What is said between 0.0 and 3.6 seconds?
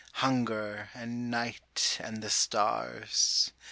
hunger and night and the stars.